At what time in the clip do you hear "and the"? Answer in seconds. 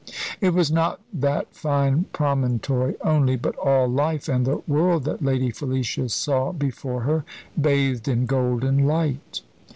4.27-4.63